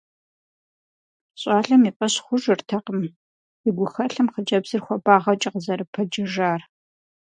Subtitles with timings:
[1.41, 2.99] Щӏалэм и фӀэщ хъужыртэкъым
[3.67, 6.61] и гухэлъым хъыджэбзыр хуабагъэкӀэ къызэрыпэджэжар.